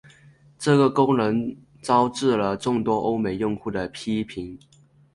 [0.57, 4.57] 这个功能招致了众多欧美用户的批评。